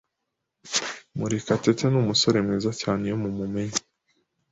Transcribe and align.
Murekatete 1.17 1.85
numusore 1.89 2.37
mwiza 2.45 2.71
cyane 2.81 3.01
iyo 3.07 3.15
mumumenye. 3.23 3.79